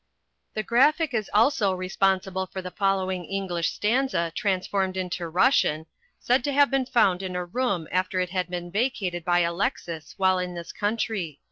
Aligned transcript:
The 0.55 0.63
"Graphic" 0.63 1.13
is 1.13 1.29
also 1.31 1.73
responsible 1.75 2.47
for 2.47 2.59
the 2.59 2.71
following 2.71 3.23
English 3.23 3.71
stanza 3.73 4.31
transformed 4.33 4.97
into 4.97 5.29
Russian, 5.29 5.85
said 6.17 6.43
to 6.45 6.53
have 6.53 6.71
been 6.71 6.87
found 6.87 7.21
in 7.21 7.35
a 7.35 7.45
room 7.45 7.87
after 7.91 8.19
it 8.19 8.31
had 8.31 8.49
been 8.49 8.71
vacated 8.71 9.23
by 9.23 9.41
Alexis 9.41 10.15
while 10.17 10.39
in 10.39 10.55
this 10.55 10.71
country. 10.71 11.39